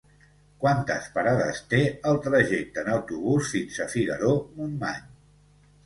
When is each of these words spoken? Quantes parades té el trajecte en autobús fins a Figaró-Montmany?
Quantes 0.61 1.09
parades 1.17 1.61
té 1.75 1.83
el 2.13 2.19
trajecte 2.29 2.83
en 2.85 2.91
autobús 2.97 3.55
fins 3.55 3.79
a 3.87 3.91
Figaró-Montmany? 3.97 5.11